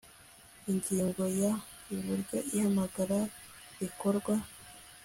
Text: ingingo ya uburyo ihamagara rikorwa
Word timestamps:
ingingo 0.71 1.23
ya 1.41 1.53
uburyo 1.93 2.37
ihamagara 2.55 3.17
rikorwa 3.79 4.35